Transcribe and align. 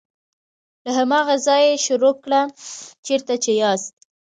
له 0.83 0.89
هماغه 0.99 1.35
ځایه 1.45 1.67
یې 1.73 1.83
شروع 1.85 2.13
کړه 2.23 2.41
چیرته 3.05 3.33
چې 3.43 3.51
یاست. 3.61 3.93